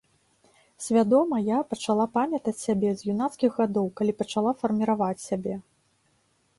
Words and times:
Свядома 0.85 1.35
я 1.49 1.59
пачала 1.75 2.05
памятаць 2.17 2.55
сябе 2.65 2.89
з 2.97 3.01
юнацкіх 3.15 3.51
гадоў, 3.63 3.85
калі 4.01 4.13
пачала 4.23 4.51
фарміраваць 4.65 5.15
сябе. 5.31 5.55